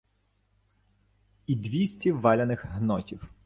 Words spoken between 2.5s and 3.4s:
гнотів.